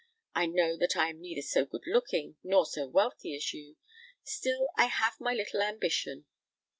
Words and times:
I 0.33 0.47
know 0.47 0.77
that 0.77 0.97
I 0.97 1.11
am 1.11 1.21
neither 1.21 1.43
so 1.43 1.63
good 1.63 1.83
looking 1.85 2.35
nor 2.43 2.65
so 2.65 2.87
wealthy 2.87 3.35
as 3.35 3.53
you;—still 3.53 4.69
I 4.75 4.85
have 4.85 5.19
my 5.21 5.35
little 5.35 5.61
ambition. 5.61 6.25